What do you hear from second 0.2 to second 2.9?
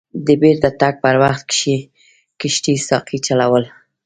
د بیرته تګ پر وخت کښتۍ